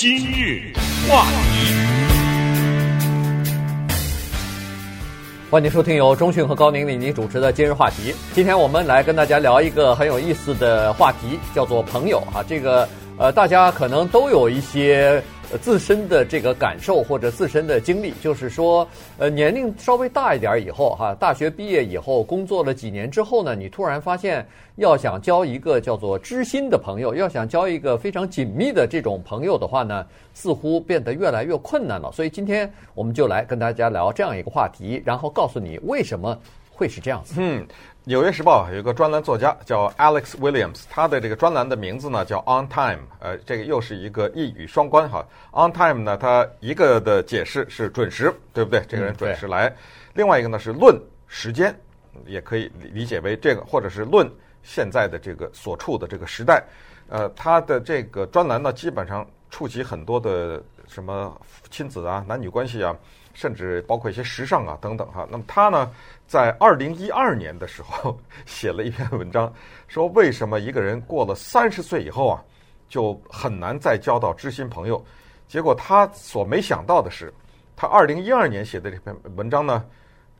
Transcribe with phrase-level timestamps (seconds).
[0.00, 0.72] 今日
[1.06, 1.74] 话题，
[5.50, 8.14] 欢迎收听由中讯和高宁为您主持的今日话题。
[8.32, 12.40] 今天我们来跟大家聊一个很有意思的话题，叫做朋友啊。
[12.48, 15.22] 这个呃，大家可能都有一些。
[15.58, 18.86] 自身的这个感受或者自身的经历，就是说，
[19.18, 32.10] 呃，年龄稍微大一点以后，哈，大学毕业以后，工作了几年之后呢，你突然发现，要想交一个叫做知心的朋友，要想交一个非常紧密的这种朋友的话呢，似乎变得越来越困难了。
[32.12, 36.38] 所以今天我们就来跟大家聊这样一个话题，然后告诉你为什么
[36.70, 37.34] 会是这样子。
[37.38, 37.66] 嗯。
[38.04, 45.22] 《纽约时报》有一个专栏作家叫 Alex Williams，他的这个专栏的名字呢叫 On Time，呃，这个又是一个一语双关哈。
[45.52, 48.82] On Time 呢，它一个的解释是准时，对不对？
[48.88, 49.68] 这个人准时来。
[49.68, 49.76] 嗯、
[50.14, 51.78] 另外一个呢是论时间，
[52.24, 54.26] 也可以理解为这个，或者是论
[54.62, 56.64] 现在的这个所处的这个时代。
[57.10, 61.40] 呃，他的这个专栏呢，基本上触及很多的什么
[61.70, 62.94] 亲子啊、男女关系啊。
[63.32, 65.88] 甚至包括一些时尚啊等等哈，那么他呢，
[66.26, 69.50] 在二零一二年的时候 写了一篇文章，
[69.86, 72.42] 说为什么一个人过了三十岁以后啊，
[72.88, 75.02] 就很难再交到知心朋友。
[75.46, 77.32] 结果他所没想到的是，
[77.76, 79.84] 他二零一二年写的这篇文章呢，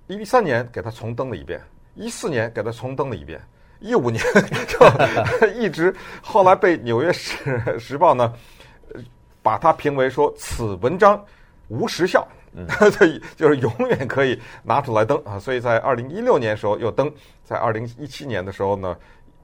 [0.09, 1.63] 一三年给他重登了一遍，
[1.95, 3.41] 一四年给他重登了一遍，
[3.79, 4.23] 一五年
[4.67, 8.35] 就 一直后来被《纽约时时报》呢，
[9.43, 11.23] 把它评为说此文章
[11.69, 12.27] 无时效。
[12.53, 12.91] 嗯， 他
[13.37, 17.09] 就是永远可以拿出来登啊，所以在二零一六年的时候又登，
[17.45, 18.97] 在二零一七年的时候呢，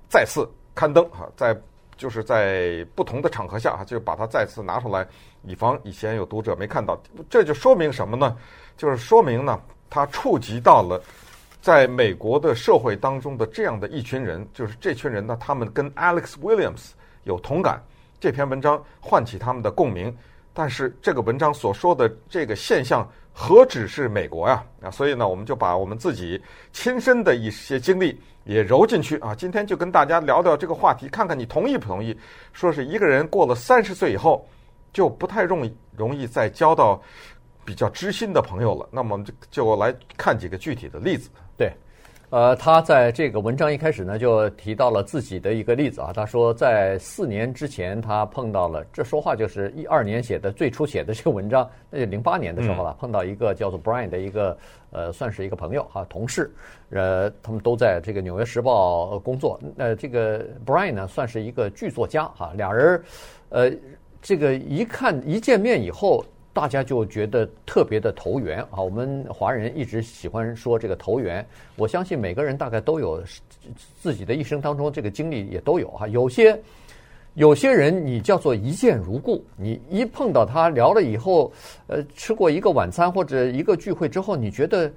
[0.09, 1.57] 再次刊登啊，在
[1.97, 5.07] 就是在不同的场合下啊，就把它再次拿出来，
[5.45, 7.01] 以防以前有读者没看到。
[7.31, 8.37] 这就说明什么呢？
[8.77, 11.01] 就是说明呢，它触及到了
[11.63, 16.91] 在美国的社会当中的这样的一群人，就是这群人呢，他们跟 Alex Williams
[17.23, 17.81] 有同感，
[18.21, 20.15] 这篇文章唤起他们的共鸣。
[20.53, 24.65] 但是这个文章所说的这个现象何止是美国呀？
[24.81, 29.35] 啊，所以呢，我们就把我们自己亲身的一些经历也揉进去啊。
[29.35, 32.19] 今天就跟大家聊聊这个话题，看看你同意不同意？
[32.55, 34.49] 说是一个人过了三十岁以后，
[34.95, 36.99] 就不太容易容易再交到
[37.67, 38.89] 比较知心的朋友了。
[38.91, 41.29] 那么我们就就来看几个具体的例子。
[41.59, 41.71] 对。
[42.31, 46.13] 呃，他在这个文章一开始呢，就提到了自己的一个例子啊。
[46.13, 54.59] 他说，在四年之前，他碰到了，这说话就是一二年写的，最初写的这个文章，那就零八年的时候了，碰到一个叫做 Brian 的一个
[54.91, 56.53] 呃，算是一个朋友哈，同事，
[56.91, 59.61] 呃，他们都在这个《纽约时报》工作。
[59.77, 63.01] 呃，这个 Brian 呢，算是一个剧作家哈，俩人，
[63.51, 63.71] 呃，
[64.21, 66.25] 这个一看一见面以后。
[66.57, 68.81] 大家就觉得特别的投缘啊！
[68.81, 71.47] 我们华人一直喜欢说这个投缘，
[71.77, 73.23] 我相信每个人大概都有
[74.01, 76.09] 自己的一生当中这个经历也都有哈。
[76.09, 76.59] 有些
[77.35, 81.53] 有些人你叫做一见如故，你一碰到他聊了以后，
[81.89, 84.91] 呃，吃过一个晚餐或者一个聚会之后，你觉得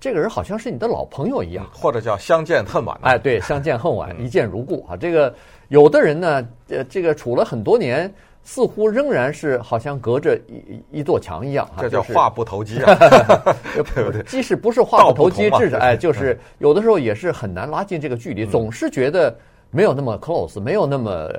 [0.00, 2.98] 这个人好像是你的老朋友一样，或者叫相见恨晚。
[3.02, 4.96] 哎，对，相见恨晚，一见如故啊！
[4.96, 5.32] 这个
[5.68, 8.12] 有的人呢，呃，这个处了很多年。
[8.44, 12.94] 似乎仍然是好像隔着一一座墙一样，这叫话不投机啊，
[13.94, 14.22] 对不对？
[14.24, 19.34] 即使不是话不投机，至少哎，就是有的时候也是很难拉近这个距离，总是觉得
[19.70, 21.30] 没有那么 close，没有那么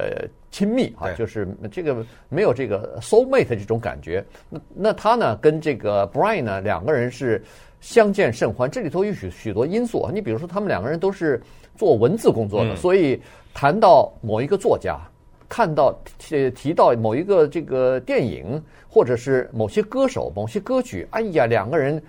[0.50, 4.26] 亲密啊，就是这个没有这个 soul mate 这种感觉。
[4.50, 7.44] 那那他呢，跟这个 Brian 呢，两个人是
[7.82, 8.70] 相见甚欢。
[8.70, 11.40] 这里头有许许多因素啊，你比如说他们两个人都是
[11.78, 13.22] 做文字工作的，所以
[13.54, 15.00] 谈到某一个作家。
[15.48, 22.02] 看到提提到某一个这个电影，或者是某些歌手、某些歌曲，哎呀，两个人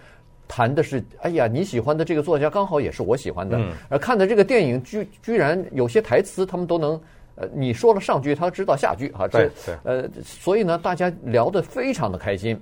[0.48, 7.00] 谈的是，哎呀，你喜欢的这个作家刚好也是我喜欢的，而看的这个电影居居然有些台词他们都能，
[7.36, 9.50] 呃，你说了上句，他知道下句啊，这
[9.84, 12.58] 呃，所以呢，大家聊得非常的开心，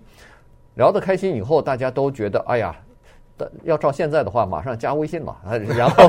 [0.75, 2.75] 聊得开心以后，大家都觉得，哎呀。
[3.65, 5.37] 要照现在的话，马上加微信嘛，
[5.77, 6.09] 然后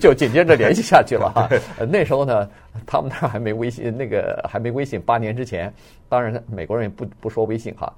[0.00, 1.48] 就紧接着联系下去了哈。
[1.88, 2.48] 那时候呢，
[2.86, 5.00] 他们那儿还没微信，那个还没微信。
[5.00, 5.72] 八年之前，
[6.08, 7.92] 当然美国人也不不说微信哈。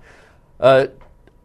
[0.58, 0.86] 呃，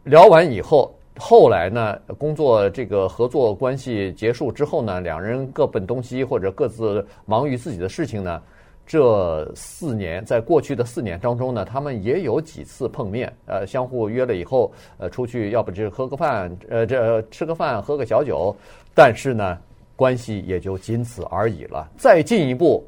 [0.03, 8.41] 聊完以后，后来呢，工作这个合作关系结束之后呢，两人各奔东西，或者各自忙于自己的事情呢。
[8.87, 18.55] 这四年，在过去的四年当中呢，他们也有几次碰面，呃，相互约了以后，呃，出去，要不就是喝个饭，呃，这吃个饭，喝个小酒，
[18.95, 19.57] 但是呢，
[19.97, 21.85] 关系也就仅此而已了。
[21.97, 22.87] 再进一步，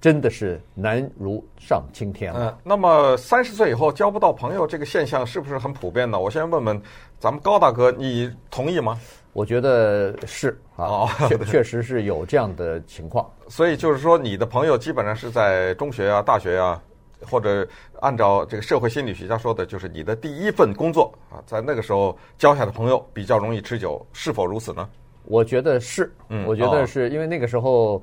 [0.00, 2.48] 真的是难如上青天了。
[2.48, 6.20] 嗯，那么三十岁以后交不到朋友，这个现象是不是很普遍呢？
[6.20, 6.80] 我先问问
[7.18, 8.96] 咱们高大哥，你同意吗？
[9.32, 13.28] 我觉得是啊，确确实是有这样的情况。
[13.48, 16.80] 所以就是说，你的朋友基本上是在中学啊、大学啊
[17.22, 17.66] 或者
[18.00, 24.88] 按照这个社会心理学家说的，就是你的第一份工作啊，在那个时候交下的朋友比较容易持久，是否如此呢？
[25.26, 28.02] 我觉得是，嗯，我觉得是因为那个时候，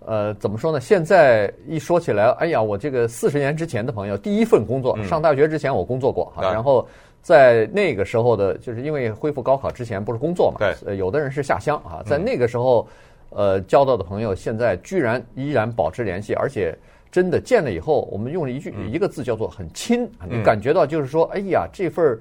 [0.00, 0.78] 呃，怎么说呢？
[0.78, 6.86] 现在一说起来，哎呀，我这个四十年之前的朋友，第一份工作，上大学之前我工作过哈，然后
[7.22, 12.88] 在那个时候的，就是因为恢复高考之前不是工作嘛，对，有的人是下乡啊，在那个时候，
[13.30, 16.76] 呃，交到的朋友，现在居然依然保持联系，而且
[17.10, 22.20] 真的见了以后，我们用了一句一个字叫做很亲，你感觉到就是说，哎呀，这份儿。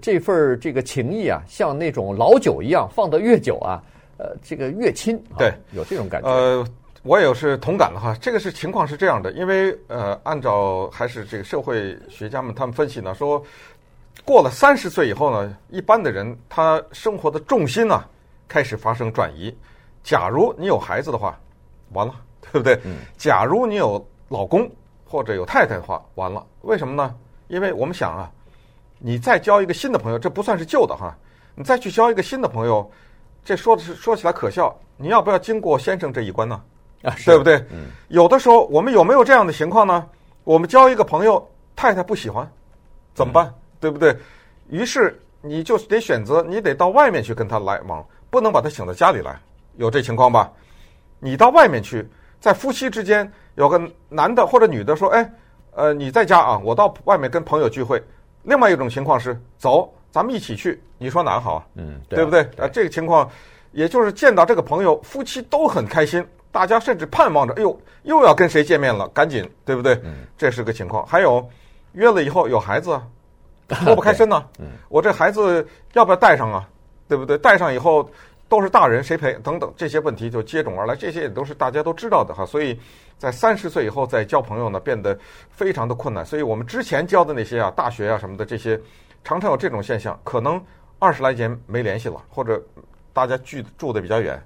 [0.00, 3.82] 这份儿这个情谊啊，像那种老酒一样，放得越久啊，
[4.16, 5.22] 呃，这个越亲。
[5.36, 6.28] 对，有这种感觉。
[6.30, 6.66] 呃，
[7.02, 8.16] 我也是同感的哈。
[8.18, 13.44] 这个是情况是这样的，因为呃，按照还是这个社会学家们他们分析呢，说
[14.24, 18.04] 过了三十岁以后呢，一般的人他生活的重心呢
[18.48, 19.54] 开始发生转移。
[20.02, 21.38] 假如你有孩子的话，
[21.92, 22.78] 完了，对不对？
[22.84, 22.96] 嗯。
[23.16, 24.70] 假如你有老公
[25.04, 26.44] 或者有太太的话，完了。
[26.62, 27.14] 为什么呢？
[27.48, 28.30] 因为我们想啊。
[28.98, 31.14] 你再交一个新的朋友，这不算是旧的哈。
[31.54, 32.90] 你再去交一个新的朋友，
[33.44, 34.74] 这说的是说起来可笑。
[34.96, 36.62] 你要不要经过先生这一关呢？
[37.02, 37.56] 啊，对不对？
[37.70, 37.88] 嗯。
[38.08, 40.08] 有的时候我们有没有这样的情况呢？
[40.44, 41.46] 我们交一个朋友，
[41.76, 42.50] 太太不喜欢，
[43.14, 43.46] 怎么办？
[43.46, 43.54] 嗯、
[43.84, 44.16] 对不对？
[44.70, 49.38] 于是你就得选择，你得到外面去跟他来往，不能把他请到家里来。
[49.76, 50.50] 有这情况吧？
[51.20, 52.08] 你到外面去，
[52.40, 53.78] 在夫妻之间有个
[54.08, 55.30] 男的或者女的说：“哎，
[55.72, 58.02] 呃，你在家啊，我到外面跟朋友聚会。”
[58.44, 60.82] 另外一种情况是，走，咱们一起去。
[60.96, 61.66] 你说哪好啊？
[61.74, 62.40] 嗯，对，对不对？
[62.56, 63.30] 啊，这个情况，
[63.72, 70.00] 也就是见到这个朋友，夫妻都很开心，大家甚至盼望着，哎呦，又要跟谁见面了，赶紧，对不对？
[70.04, 71.04] 嗯，这是个情况。
[71.04, 71.46] 还有，
[71.92, 72.98] 约了以后有孩子，
[73.84, 74.44] 脱不开身呢。
[74.58, 76.68] 嗯，我这孩子要不要带上啊？
[77.08, 77.36] 对不对？
[77.38, 78.08] 带上以后
[78.48, 79.32] 都是大人，谁陪？
[79.34, 80.96] 等等，这些问题就接踵而来。
[80.96, 82.78] 这些也都是大家都知道的哈，所以。
[83.16, 85.16] 在三十岁以后再交朋友呢，变得
[85.48, 86.26] 非常的困难。
[86.26, 88.78] 所以我们之前交的那些啊，大学啊什么的这些，
[89.22, 90.60] 常常有这种现象，可能
[90.98, 92.60] 二十来年没联系了，或者
[93.12, 94.38] 大家聚住的比较远，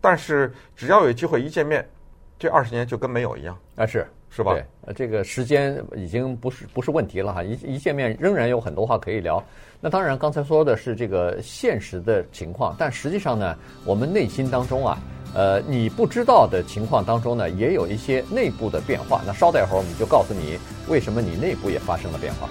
[0.00, 1.88] 但是只要有机会一见面，
[2.36, 3.56] 这二十年就跟没有一样。
[3.76, 4.56] 啊，是是吧？
[4.94, 9.42] 这个时间已经不是不是问题了哈，一一见面仍然有很多话可以聊。
[9.80, 14.98] 那当然，刚才说的是这个现实的情况，但实际上呢，我们内心当中啊。
[15.34, 19.20] 呃，你不知道的情况当中呢，也有一些内部的变化。
[19.26, 20.58] 那稍待会儿，我们就告诉你
[20.88, 22.48] 为什么你内部也发生了变化。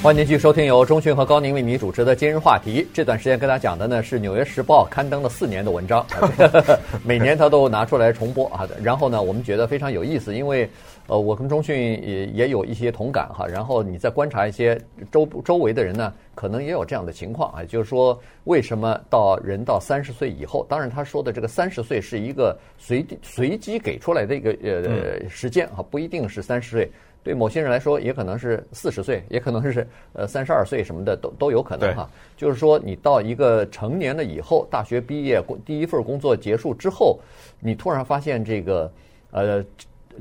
[0.00, 2.82] 欢迎您继续收听由钟迅和高宁为你主持的《今日话题》。
[2.94, 6.06] 这段时间跟大家讲的呢是《纽约时报》刊登了四年的文章，
[7.04, 8.66] 每年他都拿出来重播啊。
[8.80, 10.68] 然后呢，我们觉得非常有意思，因为。
[11.08, 11.74] 呃，我跟钟迅
[12.06, 13.46] 也也有一些同感哈。
[13.46, 14.78] 然后你再观察一些
[15.10, 17.64] 周周围的人呢，可能也有这样的情况啊。
[17.64, 26.92] 就是说，为什么到人到三十岁以后，当然他说的这个三十岁是一个随随机给出来的一个呃时间啊，不一定是三十岁。
[27.22, 32.08] 对某些人来说，也可能是四十岁，也可能是呃三十二岁什么的，都都有可能哈。
[32.36, 37.18] 就是说，你到一个成年了以后，大学毕业第一份工作结束之后，
[37.60, 38.92] 你突然发现这个
[39.30, 39.64] 呃。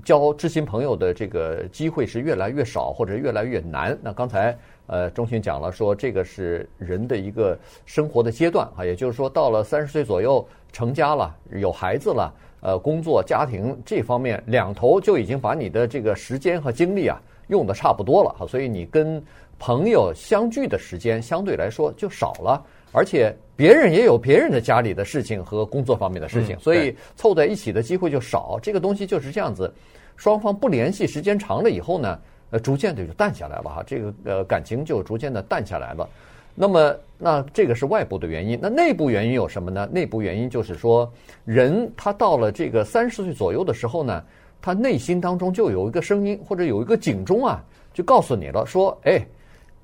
[0.06, 3.98] 交知心朋友的这个机会是越来越少，或者越来越难。
[4.00, 4.56] 那刚才
[4.86, 19.24] 呃，钟迅讲了说，这个是人的一个生活的阶段啊，也就是说，到了三十岁左右，成家了，有孩子了，呃，工作家庭这方面两头就已经把你的这个时间和精力啊用的差不多了哈，所以你跟
[19.60, 22.64] 朋友相聚的时间相对来说就少了。
[22.94, 28.58] 而且别人也有别人的家里的事情和工作方面的事情，嗯、所以凑在一起的机会就少。
[28.62, 29.72] 这个东西就是这样子，
[30.16, 33.84] 双方不联系时间长了以后呢，呃，逐渐的就淡下来了哈。
[33.86, 36.10] 这个呃感情就逐渐的淡下来了。
[36.56, 38.58] 那么，那这个是外部的原因。
[38.62, 39.88] 那内部原因有什么呢？
[39.92, 41.12] 内部原因就是说，
[41.46, 44.24] 人他到了这个三十岁左右的时候呢，
[44.62, 49.26] 他内心当中就有一个声音或者有一个警钟啊，就告诉你了，说，哎。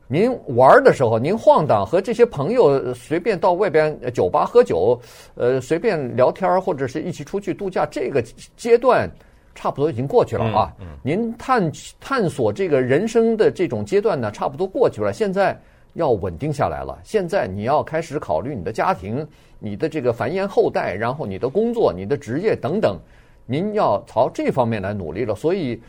[0.05, 4.99] 您玩的时候，您晃荡和这些朋友随便到外边酒吧喝酒，
[5.33, 8.21] 呃，随便聊天或者是一起出去度假，这个
[8.55, 9.09] 阶段
[9.55, 10.71] 差不多已经过去了啊。
[11.01, 11.71] 您探
[12.01, 15.11] 探索这个人生的这种阶段呢，差不多过去了。
[15.13, 15.59] 现在
[15.93, 16.99] 要稳定下来了。
[17.03, 19.27] 现在你要开始考虑你的家庭、
[19.59, 22.99] 你的这个繁衍后代，然后你的工作、你的职业等等，
[23.45, 25.35] 您要朝这方面来努力了。
[25.35, 25.81] 所以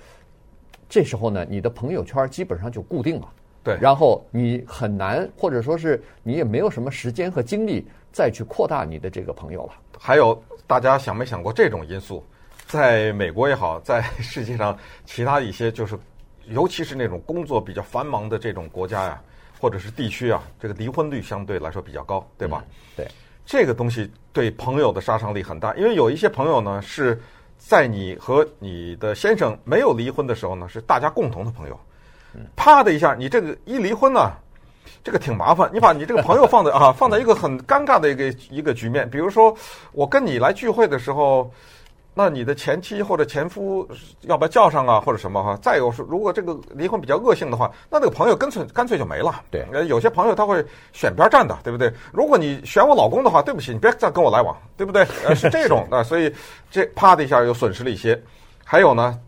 [0.89, 3.29] 这时候呢，你的朋友圈基本上就固定了。
[3.63, 9.73] 对，然后你很难，或者说是你也没有什么时间和精力再去扩大你的这个朋友了。
[9.99, 12.23] 还有，大家想没想过这种因素？
[12.67, 15.99] 在美国也好，在世界上其他一些，就是
[16.47, 19.23] 尤其是那种工作比较繁忙的这种国家呀，
[19.65, 22.63] 或者是地区啊，这个离婚率相对来说比较高，对吧？
[22.69, 22.69] 嗯、
[22.99, 23.09] 对，
[23.47, 27.19] 这个东西对朋友的杀伤力很大，因为有一些朋友呢是
[27.57, 31.81] 在你和你的先生没有离婚的时候呢，是大家共同的朋友。
[32.55, 34.31] 啪的一下，你这个一离婚呢，
[35.03, 35.71] 这个挺麻烦。
[35.73, 39.09] 你把你这个朋友放在 啊，放在一个很尴尬的一个一个局面。
[39.09, 39.57] 比如说，
[39.93, 41.51] 我跟你来聚会的时候。
[42.17, 43.87] 那你的前妻或者前夫
[44.21, 45.59] 要不要叫上啊，或者什么哈？
[45.61, 49.43] 再有是，如果这个离婚比较恶性的话，那这个朋友干脆干脆就没了。
[49.51, 51.93] 对，有些朋友他会选边站的，对不对？
[52.13, 55.05] 如果你选我老公的话，对不起，你别再跟我来往，对不对？
[55.27, 56.33] 呃，是这种 啊，所以
[56.71, 58.23] 这啪的一下又损失了一些。
[58.65, 59.19] 还有呢，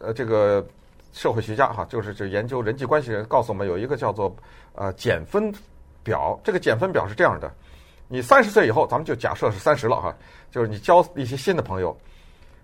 [0.00, 0.66] 呃，这个
[1.12, 4.34] 社会学家哈，就是这研究人际关系的人告诉我们，有一个叫做
[4.74, 5.54] 呃减分
[6.02, 6.36] 表。
[6.42, 7.48] 这个减分表是这样的：
[8.08, 10.12] 你三十岁以后，咱们就假设是三十了哈，
[10.50, 11.96] 就是你交一些新的朋友。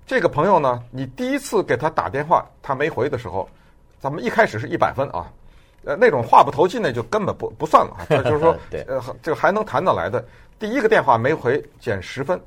[0.09, 3.47] 这个朋友呢，你第一次给他打电话，他没回的时候，
[4.01, 5.31] 咱们一开始是一百分啊，
[5.85, 8.01] 呃，那种话不投机那就根本不不算了啊。
[8.25, 10.25] 就是说，呃，这个还能谈得来的，
[10.59, 12.41] 第一个电话没回减十分，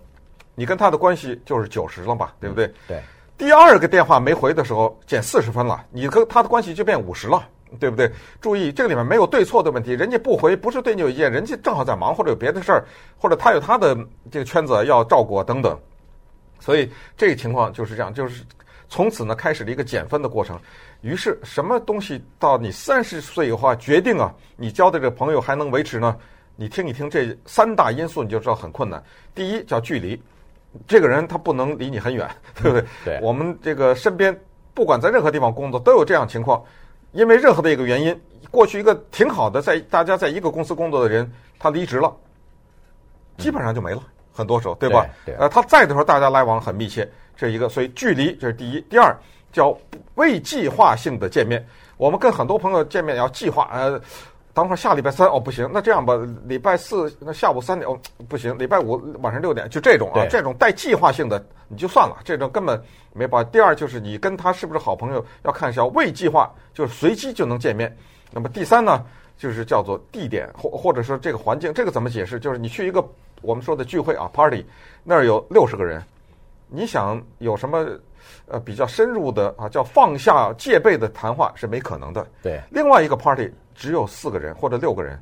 [0.56, 2.68] 你跟他的关系就是九十了吧，对不对？
[2.88, 3.00] 对。
[3.38, 7.48] 第二个电话没回的时候减四十分了，你跟他的关系就变五十了，
[7.80, 8.12] 对不对？
[8.42, 12.84] 注意，这个里面没有对错的问题，人家不回不是对你有意见，人家正好在忙或者有别的事儿，
[13.20, 13.96] 或者他有他的
[14.32, 15.80] 这个圈子要照顾等等。
[16.62, 18.46] 所以这个情况就是这样，就是
[18.88, 20.58] 从此呢开始了一个减分的过程。
[21.02, 26.16] 于是什么东西到你三十岁以后啊，决定啊，你交的这个朋友还能维持呢？
[26.56, 29.04] 你听一听这三大因素，你就知道很困难。
[29.34, 30.22] 第一叫距离，
[30.88, 32.30] 这个人他不能离你很远，
[32.62, 32.86] 对不对？
[33.04, 33.20] 对。
[33.22, 34.38] 我们这个身边
[34.76, 36.64] 不管在任何地方工作都有这样情况，
[37.14, 38.16] 因为任何的一个原因，
[38.52, 41.28] 过去一个挺好的在大家在一个公司工作的人，
[41.58, 42.16] 他离职了，
[43.40, 44.04] 基本上就没了。
[44.32, 45.06] 很多时候，对吧？
[45.26, 45.36] 对。
[45.36, 48.82] 呃，他在的时候，大家来往很密切，这一个，所以距离这是第一。
[48.90, 49.16] 第二，
[49.52, 49.78] 叫
[50.16, 51.66] 未计划性的见面。
[51.98, 54.02] 我们跟很多朋友见面要计划，呃，
[54.54, 56.14] 等会儿下礼拜三哦不行，那这样吧，
[56.46, 57.98] 礼拜四那下午三点哦
[58.28, 62.82] 不行，礼拜五晚上六点，就这种啊，这种带计划性的你就算了，这种根本
[63.14, 63.50] 没办法。
[63.52, 67.96] 第二就是你跟他是不是好朋友，要看一下未计划，就是随机就能见面。
[68.32, 69.06] 那么第三呢，
[69.42, 72.40] 就是叫做地点或或者说这个环境，这个怎么解释？
[72.40, 73.04] 就是你去一个。
[73.42, 74.64] 我们说的聚会啊，party，
[75.04, 76.00] 那儿有六十个人，
[76.68, 77.88] 你想有什么
[78.48, 82.24] 呃比较深入的啊，叫放下戒备的谈话是没可能的。
[82.44, 85.20] 对，另外一个 party 只有四个人或者六个人，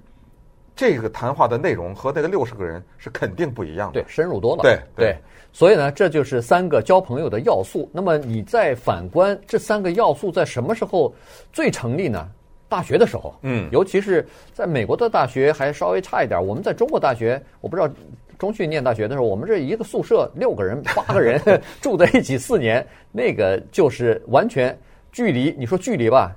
[0.75, 4.01] 这个谈话的内容和那个六十个人是肯定不一样的。
[4.01, 4.63] 对，深入多了。
[4.63, 5.17] 对对，对，
[5.53, 7.89] 所以呢，这就是三个交朋友的要素。
[7.93, 11.15] 那么你再反观这三个要素在什么时候
[11.53, 12.29] 最成立呢？
[12.69, 16.39] 大学的时候，嗯，尤其是在美国的大学还稍微差一点。
[16.41, 17.89] 我们在中国大学，我不知道
[18.37, 21.41] 中迅念大学的时候，我们这一个宿舍六个人、八个人
[21.81, 24.77] 住在一起四年，那个就是完全
[25.11, 25.53] 距离。
[25.57, 26.31] 你说距离吧，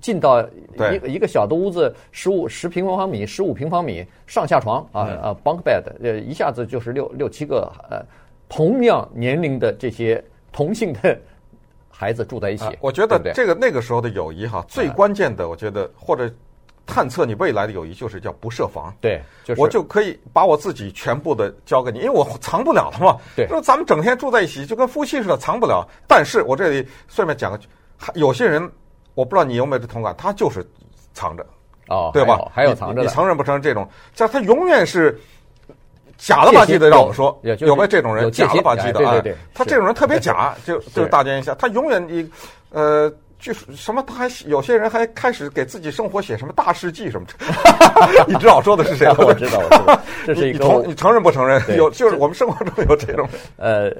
[0.00, 0.42] 近到
[0.92, 8.02] 一个一个小的屋子，十五十平方米、十五平方米，上下床啊啊，bunk bed，呃，一下子就是六六七个呃
[8.48, 11.16] 同样年龄的这些同性的。
[11.96, 16.28] 孩子住在一起，我觉得这个那个时候的友谊哈，最关键的，我觉得或者
[16.84, 18.92] 探测你未来的友谊，就是叫不设防。
[19.00, 23.16] 对，就是我就可以把我自己全部的交给你，因为我藏不了了嘛。
[23.36, 25.86] 对，说咱们整天住在一起，就跟夫妻似的，藏不了。
[26.08, 27.60] 但是我这里顺便讲个，
[28.14, 28.68] 有些人
[29.14, 30.66] 我不知道你有没有这同感，他就是
[31.12, 31.46] 藏着，
[31.88, 32.50] 哦，对吧？
[32.52, 33.88] 还有藏着，你承认不承认这种？
[34.12, 35.16] 这他永远是。
[36.16, 38.30] 假了吧唧的，让我说有没有这种人？
[38.30, 42.28] 假了吧唧的，对对对，他这种人特别假， 就就大奸一下，他永远你
[42.70, 47.26] 呃，据什么他还有些人还开始给自己生活写什么大事记什么，
[48.26, 49.06] 你知道我说的是谁？
[49.18, 51.60] 我知道，我知道，这是一个你承认不承认？
[51.76, 53.90] 有就是我们生活中有这种呃，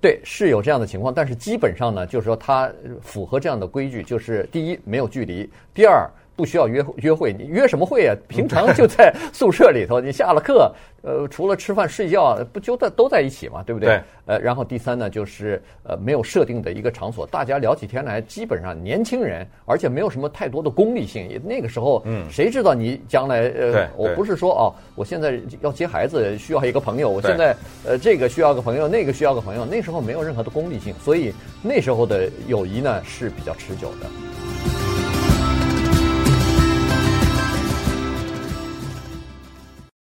[0.00, 2.70] 对，是有这样的情况，但是基本上呢，就是说他
[3.02, 6.08] 符合这样的规矩，就是第一没有距离，第二。
[6.34, 8.14] 不需要约约会，你约什么会啊？
[8.28, 10.72] 平常就在宿舍里头， 你下了课，
[11.02, 13.88] 呃，除了吃饭睡觉，不就在都在一起嘛，对不对？
[13.88, 14.02] 对。
[14.24, 21.28] 呃，然后第三呢，就是呃，没有设定的一个场所，大家聊起天来，基本上年轻人，而且没有什么太多的功利性。
[21.44, 34.41] 那个时候，嗯，谁知道你将来呃，我不是说哦，我现在要接孩子需要一个朋友，我现在呃这个需要个朋友，那个需要个朋友，那时候没有任何的功利性，所以那时候的友谊呢是比较持久的。